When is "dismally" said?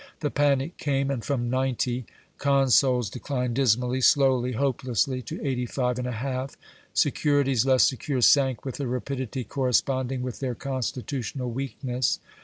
3.53-4.01